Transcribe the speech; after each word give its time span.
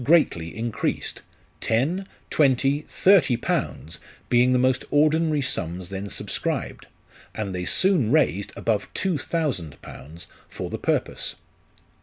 greatly 0.03 0.57
increased 0.57 1.21
ten, 1.59 2.07
twenty, 2.31 2.83
thirty 2.87 3.37
pounds, 3.37 3.99
being 4.29 4.51
the 4.51 4.57
most 4.57 4.83
ordinary 4.89 5.43
sums 5.43 5.89
then 5.89 6.09
subscribed, 6.09 6.87
and 7.35 7.53
they 7.53 7.65
soon 7.65 8.11
raised 8.11 8.51
above 8.55 8.91
two 8.95 9.19
thousand 9.19 9.79
pounds 9.83 10.25
for 10.49 10.71
the 10.71 10.79
purpose. 10.79 11.35